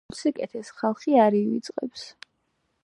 [0.03, 2.09] გაცემულ სიკეთეს ხალხი არ ივიწყებს